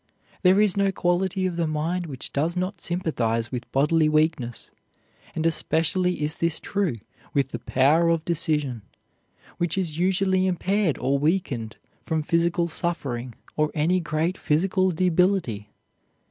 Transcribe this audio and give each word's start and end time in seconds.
There 0.41 0.59
is 0.59 0.75
no 0.75 0.91
quality 0.91 1.45
of 1.45 1.57
the 1.57 1.67
mind 1.67 2.07
which 2.07 2.33
does 2.33 2.57
not 2.57 2.81
sympathize 2.81 3.51
with 3.51 3.71
bodily 3.71 4.09
weakness, 4.09 4.71
and 5.35 5.45
especially 5.45 6.23
is 6.23 6.37
this 6.37 6.59
true 6.59 6.95
with 7.35 7.49
the 7.49 7.59
power 7.59 8.09
of 8.09 8.25
decision, 8.25 8.81
which 9.59 9.77
is 9.77 9.99
usually 9.99 10.47
impaired 10.47 10.97
or 10.97 11.19
weakened 11.19 11.77
from 12.01 12.23
physical 12.23 12.67
suffering 12.67 13.35
or 13.55 13.69
any 13.75 13.99
great 13.99 14.39
physical 14.39 14.89
debility. 14.89 15.69